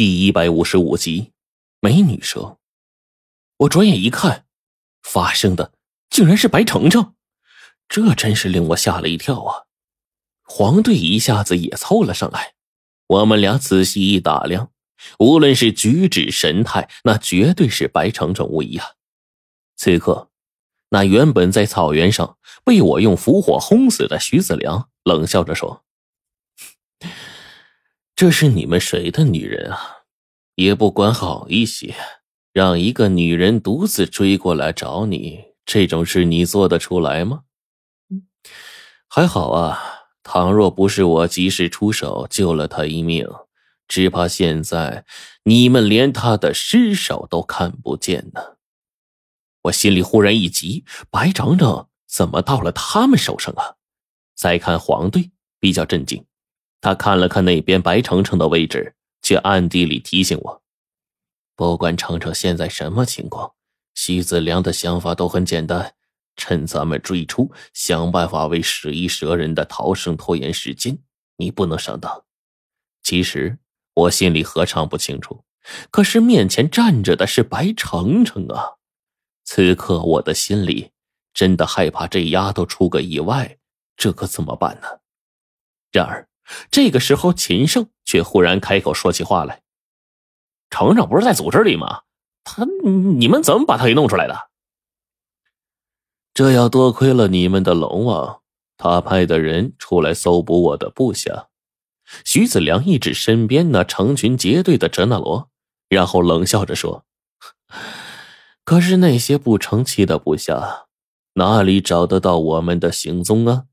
[0.00, 1.32] 第一百五十五集，
[1.78, 2.56] 美女蛇。
[3.58, 4.46] 我转眼一看，
[5.02, 5.74] 发生的
[6.08, 7.12] 竟然是白程程，
[7.86, 9.66] 这真是令我吓了一跳啊！
[10.42, 12.54] 黄队一下子也凑了上来，
[13.08, 14.70] 我们俩仔细一打量，
[15.18, 18.92] 无论是举止神态，那绝对是白程程无疑啊！
[19.76, 20.30] 此刻，
[20.88, 25.84] 那原本在草原上被我用符火轰死的徐子良冷笑着说。
[28.20, 30.02] 这是你们谁的女人啊？
[30.56, 31.94] 也不管好一些，
[32.52, 37.44] 让一个女人独自追过来找你，这种事你做得出来吗？
[39.08, 39.80] 还好啊，
[40.22, 43.26] 倘若不是我及时出手救了她一命，
[43.88, 45.06] 只怕现在
[45.44, 48.58] 你们连她的尸首都看不见呢。
[49.62, 53.76] 我心里忽然一急，白整整怎么到了他们手上啊？
[54.36, 56.26] 再看黄队，比较震惊。
[56.80, 60.62] 他看了看那边白程程的位置，却暗地里提醒我：
[61.54, 63.52] 不管程程现在什么情况，
[63.94, 65.94] 徐子良的想法都很简单，
[66.36, 70.98] 趁咱们追出，想办法为十一蛇人的逃生拖延时间。
[71.36, 72.24] 你不能上当。
[73.02, 73.58] 其实
[73.92, 75.44] 我心里何尝不清楚，
[75.90, 78.76] 可是面前站着的是白程程啊！
[79.44, 80.92] 此刻我的心里
[81.34, 83.58] 真的害怕这丫头出个意外，
[83.96, 85.00] 这可怎么办呢？
[85.92, 86.29] 然而。
[86.70, 89.62] 这个时候，秦胜却忽然开口说起话来
[90.70, 92.02] ：“程程不是在组织里吗？
[92.44, 94.48] 他你们怎么把他给弄出来的？
[96.34, 98.40] 这要多亏了你们的龙王，
[98.76, 101.48] 他派的人出来搜捕我的部下。”
[102.24, 105.48] 徐子良一指身边那成群结队的哲那罗，
[105.88, 107.04] 然后冷笑着说
[108.64, 110.86] ：“可是那些不成器的部下，
[111.34, 113.66] 哪里找得到我们的行踪啊？”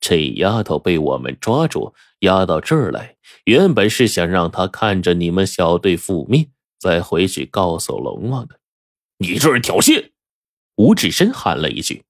[0.00, 8.60] 这丫头被我们抓住，押到这儿来，原本是想让她看着你们小队覆灭，再回去告诉龙王的。
[9.18, 10.10] 你这是挑衅！
[10.76, 12.04] 吴志深喊了一句。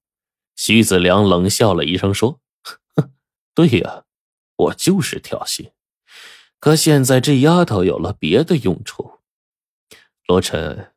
[0.55, 2.39] 徐子良冷笑了一声说
[3.55, 4.03] ：“对呀，
[4.57, 5.71] 我就是挑衅。
[6.59, 9.19] 可现在这丫头有了别的用处。
[10.27, 10.91] 罗晨，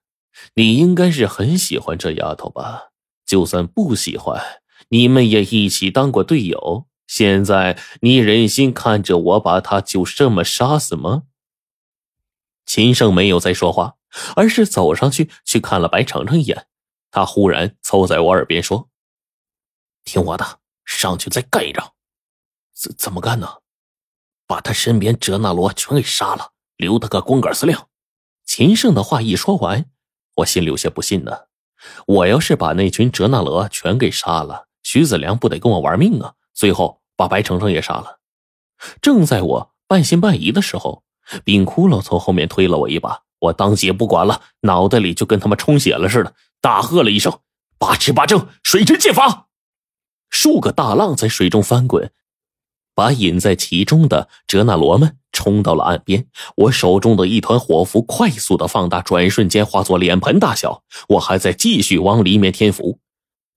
[0.55, 2.89] 你应该是很喜欢这丫头吧？
[3.27, 4.43] 就算不喜欢，
[4.89, 11.25] 你们也一起当过队友。”现在你忍心看着我把他就这么杀死吗？
[12.65, 13.97] 秦胜没有再说话，
[14.37, 16.69] 而是走上去去看了白程程一眼。
[17.11, 18.89] 他忽然凑在我耳边说
[20.07, 21.95] ：“听我的，上去再干一仗。
[22.73, 23.57] 怎怎么干呢？
[24.47, 27.77] 把他身边哲那罗全给杀了，留他个光杆司令。”
[28.47, 29.91] 秦胜的话一说完，
[30.37, 31.47] 我心里有些不信呢。
[32.07, 36.35] 我要是把那群哲那罗全给杀了，徐子良不得跟我玩命啊？
[36.53, 36.99] 最后。
[37.21, 38.19] 把白程程也杀了。
[39.03, 41.03] 正在我半信半疑的时候，
[41.45, 47.41] 冰窟窿从后面推了我一把，我当即也不管了，脑袋里就跟他妈充血了似的，大喝了一声
[47.77, 49.49] ：“八尺八正，水之剑法！”
[50.33, 52.11] 数个大浪在水中翻滚，
[52.95, 56.27] 把隐在其中的哲那罗们冲到了岸边。
[56.57, 60.83] 我手中的一团火符快速的放大，转瞬间化作脸盆大小。
[61.11, 62.99] 我还在继续往里面添符。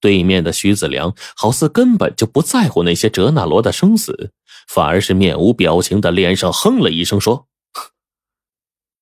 [0.04, 4.34] 对面的徐子良好似根本就不在乎那些哲那罗的生死，
[4.68, 7.48] 反而是面无表情的脸上哼了一声，说：“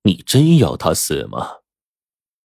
[0.06, 1.54] 你真要他死吗？”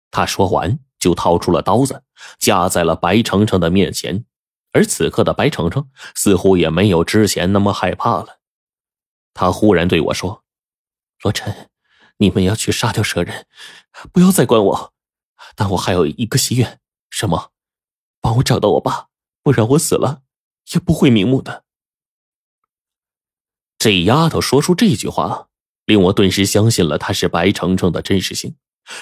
[0.10, 2.04] 他说完就掏出了刀子，
[2.40, 4.24] 架在了白程程的面前。
[4.72, 8.40] 而此刻的白程程似乎也没有之前那么害怕了。
[9.34, 10.46] 他忽然对我说
[11.24, 11.70] ：“罗晨，
[12.20, 13.48] 你们要去杀掉蛇人，
[14.14, 14.94] 不要再管我。
[15.58, 16.80] 但我还有一个心愿，
[17.10, 17.52] 什么？”
[18.26, 19.10] 帮我找到我爸，
[19.44, 20.24] 不然我死了
[20.74, 21.64] 也不会瞑目的。
[23.78, 25.50] 这丫头说出这句话，
[25.86, 28.56] 令我顿时相信了她是白程程的真实性。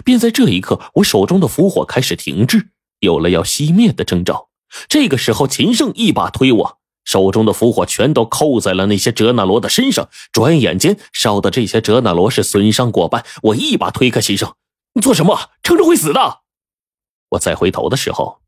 [0.04, 4.50] 便在这一刻，我手中的符火开始停滞，有了要熄灭的征兆。
[4.90, 13.26] 这个时候，秦胜一把推我，手中的符火全都扣在了那些哲那罗的身上，转眼间烧的这些哲那罗是损伤过半。
[13.44, 14.54] 我一把推开秦胜
[14.96, 15.52] ：“你做什么？
[15.62, 16.42] 程程会死的！”
[17.32, 18.43] 我再回头的时候。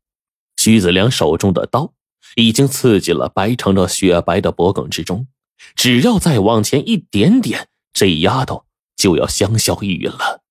[0.66, 1.92] 徐子良手中的刀
[2.34, 5.28] 已经刺进了白程程雪白的脖颈之中，
[5.76, 8.64] 只要再往前一点点，这丫头
[8.96, 10.42] 就要香消玉殒了。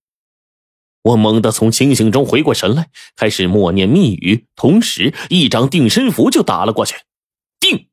[1.04, 6.96] 我猛地从清醒中回过神来，开始默念密语，同时一张定身符就打了过去。
[7.60, 7.90] 定！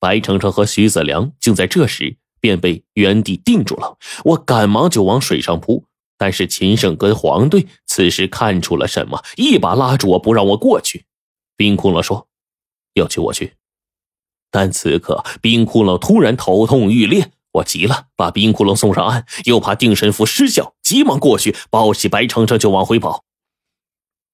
[0.00, 3.98] 白程程和徐子良竟在这时便被原地定住了。
[4.24, 5.84] 我赶忙就往水上扑，
[6.16, 11.04] 但是秦胜跟黄队此时看出了什么，一把拉住我不让我过去。
[11.56, 12.28] 冰窟窿说
[12.94, 13.56] ：“要救我去。”
[14.50, 23.24] 但此刻冰窟窿突然头痛欲裂，我急了，把冰窟窿送上岸，又怕定神符失效，急忙过去抱起白程程就往回跑。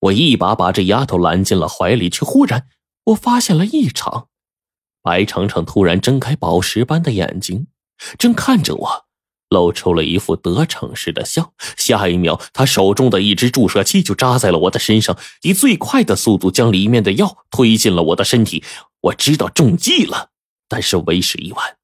[0.00, 2.68] 我一把把这丫头揽进了怀里，却忽然
[3.06, 4.28] 我发现了异常。
[5.02, 7.68] 白程程突然睁开宝石般的眼睛，
[8.18, 9.07] 正看着我，
[9.48, 11.52] 露出了一副得逞似的笑。
[11.76, 18.62] 下一秒，他手中的一支注射器就扎在了我的身上，以最快的速度将里面的药推进了我的身体。
[19.00, 20.30] 我知道中计了，
[20.68, 21.76] 但是为时已晚。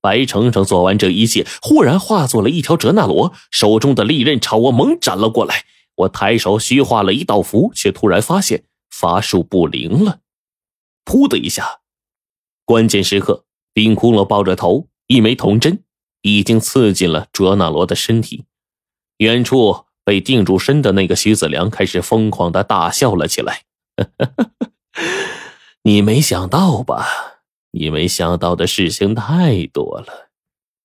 [0.00, 5.64] 白程程做完这一切，忽然化作了一条哲那罗，手中的利刃朝我猛斩了过来。
[5.94, 10.18] 我抬手虚化了一道符，却突然发现法术不灵了。
[11.04, 11.80] 噗的一下，
[12.64, 15.84] 关键时刻，冰窟窿抱着头，一枚铜针
[16.22, 18.44] 已经刺进了哲那罗的身体。
[19.18, 23.62] 远处被定住身的那个徐子良开始疯狂的大笑了起来。
[25.84, 27.06] 你没想到吧？
[27.72, 30.28] 你没想到的事情太多了，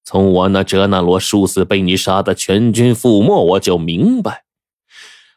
[0.06, 4.46] 从我那哲那罗数次被你杀的全军覆没，我就明白。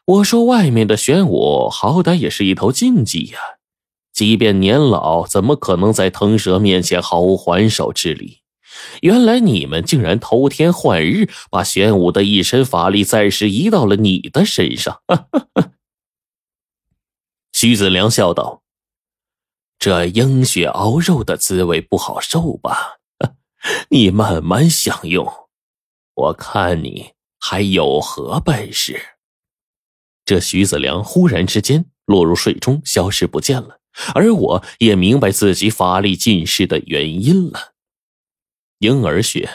[0.05, 3.39] 我说外面的玄武好歹也是一头禁忌呀，
[4.13, 8.40] 即便年老，怎么可能在腾蛇面前毫无还手之力？
[9.01, 15.01] 原来你们竟然偷天换日，把玄武的一身法力暂时移到了你的身上。
[17.53, 18.61] 徐子良笑道。
[19.79, 22.97] 这鹰血熬肉的滋味不好受吧？
[23.89, 25.27] 你慢慢享用，
[26.13, 29.01] 我看你还有何本事。
[30.23, 33.79] 这徐子良忽然之间落入水中，消失不见了，
[34.13, 37.70] 而我也明白自己法力尽失的原因了。
[38.81, 39.47] 婴儿血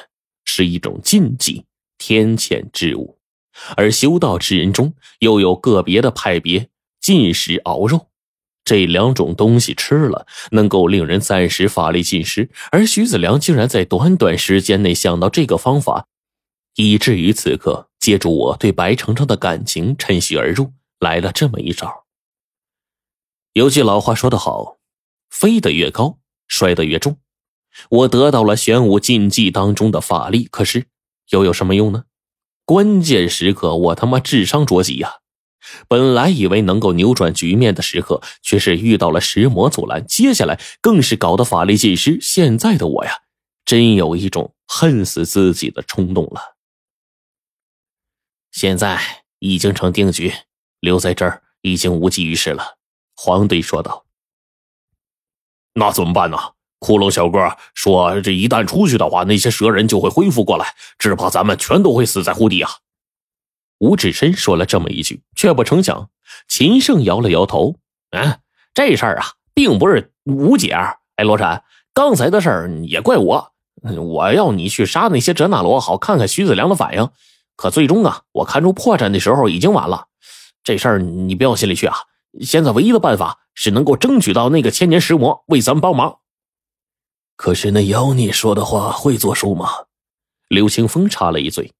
[0.44, 1.64] 是一种禁忌
[1.98, 3.18] 天谴之物，
[3.76, 6.68] 而修道之人中又有个别的派别
[7.00, 8.08] 禁食熬肉。
[8.64, 12.48] 这两种东西吃了，能够令人暂时法力尽失。
[12.70, 16.06] 而徐子良竟然在短短时间内想到这个方法，
[16.76, 22.06] 以至于此刻借助我对白程程的感情，趁虚而入，来了这么一招。
[23.54, 24.78] 有句老话说得好
[25.30, 27.18] ：“飞得越高，摔得越重。”
[27.90, 30.86] 我得到了玄武禁忌当中的法力，可是
[31.30, 32.04] 又有什么用呢？
[32.64, 35.20] 关键时刻，我他妈智商着急呀！
[35.88, 40.06] 本来以为能够扭转局面的时刻，却是遇到了石魔阻拦。
[40.06, 42.18] 接下来更是搞得法力尽失。
[42.20, 43.22] 现在的我呀，
[43.64, 46.56] 真有一种恨死自己的冲动了。
[48.52, 50.32] 现在已经成定局，
[50.80, 52.78] 留在这儿已经无济于事了。
[53.14, 54.06] 黄队说道
[55.74, 56.38] ：“那怎么办呢？
[56.80, 62.70] 骷髅小哥说，这一旦出去的话，那些蛇人就会恢复过来，只怕咱们全都会死在湖底啊。”
[63.78, 66.08] 吴志深说了这么一句，却不成想，
[66.48, 67.76] 秦胜摇了摇头
[68.12, 68.38] ：“嗯，
[68.72, 70.72] 这事儿啊，并不是无解。
[71.16, 71.62] 哎，罗禅，
[71.92, 73.52] 刚才的事儿也怪我，
[73.82, 77.08] 我要你去杀那些哲那罗，好看看徐子良的反应。
[77.56, 80.06] 可最终啊，我看出破绽的时候已经晚了。
[80.62, 81.96] 这事儿你不要心里去啊。
[82.42, 86.18] 现在唯一的办法是能够争取到那个千年石魔为咱们帮忙。
[87.36, 89.68] 可是那妖孽说的话会作数吗？”
[90.48, 91.72] 刘清风插了一嘴。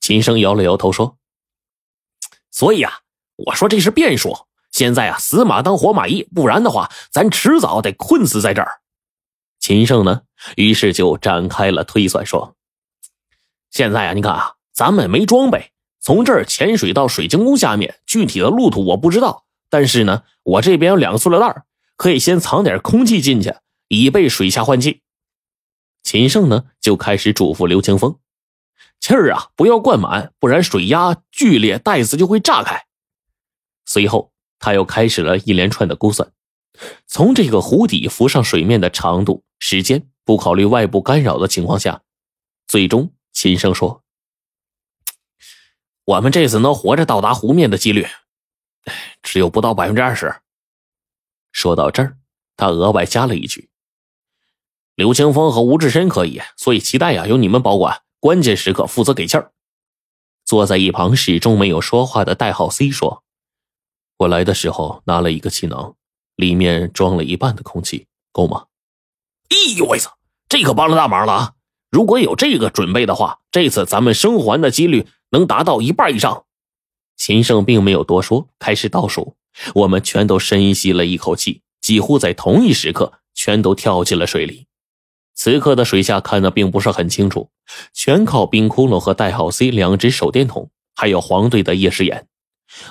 [0.00, 1.16] 秦生摇了摇头说
[2.50, 3.00] ：“所以啊，
[3.36, 4.46] 我说这是变数。
[4.72, 8.80] 现在啊，死马当活马医，不然的话，咱迟早得困死在这儿。”
[9.60, 10.22] 秦胜呢，
[10.56, 12.56] 于是就展开了推算，说
[13.70, 19.44] ：“现在啊，你看啊，咱们没装备，从这儿潜水到水晶宫下面，具体的路途我不知道。
[19.68, 21.64] 但是呢，我这边有两个塑料袋，
[21.96, 23.54] 可以先藏点空气进去，
[23.90, 25.02] 以备水下换气。”
[26.02, 28.18] 秦胜呢，就开始嘱咐刘清风。
[29.00, 32.86] 气儿啊，不要灌满，不然水压剧烈，袋子就会炸开。
[33.86, 36.32] 随后，他又开始了一连串的估算，
[37.06, 42.02] 从这个湖底浮上水面的长度、时间，不考虑外部干扰的情况下，
[42.66, 44.04] 最终秦声说
[46.04, 48.06] ：“我们这次能活着到达湖面的几率，
[49.22, 50.42] 只有不到百分之二十。”
[51.52, 52.18] 说到这儿，
[52.56, 53.69] 他额外加了一句
[55.00, 59.50] ：“刘清风和吴志深可以，所以期待呀，由你们保管。”关键时刻负责给气儿。
[60.44, 63.22] 坐在一旁始终没有说话的代号 C 说
[64.20, 65.94] ：“我来的时候拿了一个气囊，
[66.36, 68.66] 里面装了一半的空气，够吗？”
[69.48, 70.18] 哎呦喂操，
[70.50, 71.52] 这可帮了大忙了啊！
[71.90, 76.44] 如果有这个准备的话，这次咱们生还的几率能达到一半以上。
[77.16, 79.34] 秦胜并没有多说，开始倒数。
[79.76, 84.66] 我们全都深吸了一口气，几乎在同一时刻，全都跳进了水里。
[85.42, 87.48] 此刻的水下看的并不是很清楚，
[87.94, 92.26] 全靠冰窟窿和代号 C 两只手电筒，还有黄队的夜视眼。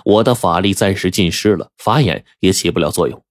[0.04, 3.24] 我的法力暂时尽失了，法眼也起不了作用。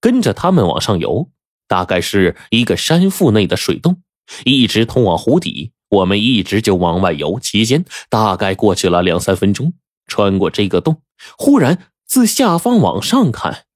[0.00, 1.30] 跟着他们往上游，
[1.68, 4.02] 大概是一个山腹内的水洞，
[4.44, 5.70] 一直通往湖底。
[5.88, 9.74] 我们一直就往外游，期间大概过去了两三分钟。
[10.08, 11.02] 穿过这个洞，
[11.36, 13.66] 忽然自下方往上看，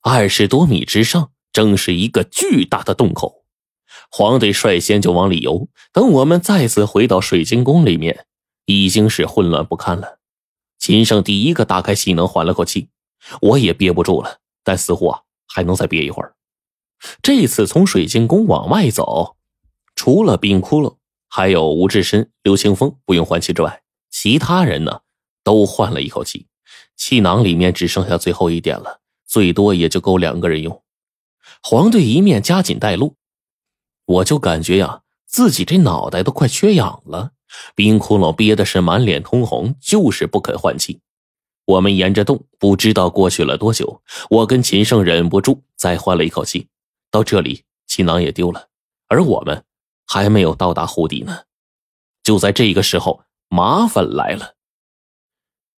[0.00, 3.43] 二十多米之上，正是一个巨大的洞口。
[4.16, 5.66] 黄队率先就往里游。
[5.92, 8.26] 等我们再次回到水晶宫里面，
[8.64, 10.20] 已经是混乱不堪了。
[10.78, 12.90] 秦胜第一个打开气能，缓了口气，
[13.40, 16.36] 我也憋不住了，但似乎啊还能再憋一会儿。
[17.22, 19.34] 这次从水晶宫往外走，
[19.96, 20.94] 除了冰窟窿。
[21.28, 25.00] 还有吴志深、刘清风不用换气之外，其他人呢
[25.42, 26.46] 都换了一口气，
[26.96, 30.80] 气囊里面只剩下最后一点了，最多也就够两个人用。
[31.60, 33.16] 黄队一面加紧带路，
[34.06, 37.32] 我就感觉呀，自己这脑袋都快缺氧了。
[37.74, 41.00] 冰窟窿憋的是满脸通红，就是不肯换气。
[41.66, 46.68] 我们沿着洞，不知道过去了多久，我跟秦胜忍不住再换了一口气。
[47.10, 48.68] 到这里，气囊也丢了，
[49.08, 49.64] 而我们。
[50.06, 51.44] 还没有到达湖底呢，
[52.22, 54.54] 就在这个时候，麻烦来了。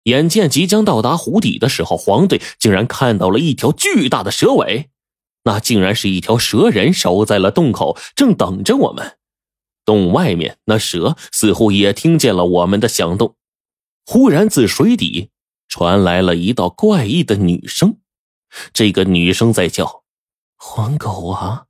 [0.02, 4.90] 眼见即将到达湖底的时候，黄队竟然看到了一条巨大的蛇尾，
[5.46, 9.16] 那竟然是一条蛇人守在了洞口，正等着我们。
[9.84, 13.36] 洞外面那蛇似乎也听见了我们的响动，
[14.04, 15.30] 忽然自水底
[15.68, 17.98] 传来了一道怪异的女声，
[18.72, 20.02] 这个女生在叫
[20.58, 21.66] ：“黄狗啊！”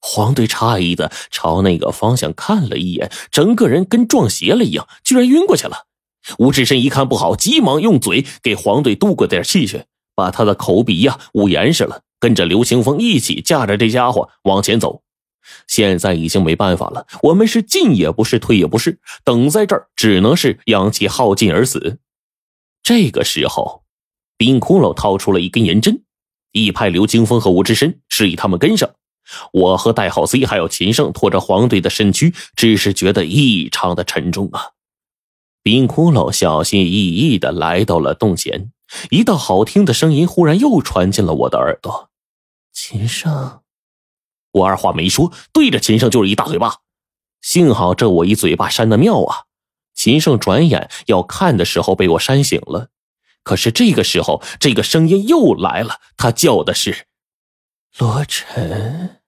[0.00, 5.86] 黄队诧异的朝那个方向看了一眼，整个人跟撞邪了一样，居然晕过去了。
[6.38, 9.84] 吴志深一看不好，急忙用嘴给黄队渡过点气去，
[10.14, 15.02] 把他的口鼻呀捂严实了，跟着刘清风一起架着这家伙往前走。
[15.66, 21.98] 现在已经没办法了，我们是进也不是，退也不是，等在这儿只能是阳气耗尽而死。
[22.82, 23.82] 这个时候，
[24.36, 26.02] 冰窟窿掏出了一根银针，
[26.52, 28.90] 一派刘清风和吴志深示意他们跟上。
[29.52, 34.72] 我和戴浩 C 还有秦胜拖着黄队的身躯，只是觉得异常的沉重啊！
[35.62, 38.72] 冰窟窿小心翼翼的来到了洞前，
[39.10, 42.09] 一道好听的声音忽然又传进了我的耳朵
[42.82, 43.60] ：“秦胜！”
[44.52, 46.78] 我二话没说，对着秦胜就是一大嘴巴。
[47.42, 49.44] 幸好这我一嘴巴扇的妙啊！
[49.94, 52.88] 秦胜转眼要看的时候被我扇醒了。
[53.42, 57.06] 可是这个时候，这个声音又来了，他叫的是
[57.98, 59.19] ：“罗晨。”